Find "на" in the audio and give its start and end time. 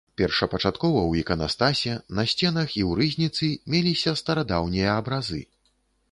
2.19-2.25